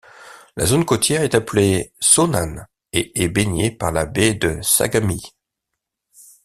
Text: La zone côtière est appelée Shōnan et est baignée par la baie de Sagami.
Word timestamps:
La 0.57 0.65
zone 0.65 0.83
côtière 0.83 1.21
est 1.21 1.35
appelée 1.35 1.93
Shōnan 2.01 2.65
et 2.91 3.21
est 3.23 3.27
baignée 3.27 3.69
par 3.69 3.91
la 3.91 4.07
baie 4.07 4.33
de 4.33 4.59
Sagami. 4.63 5.21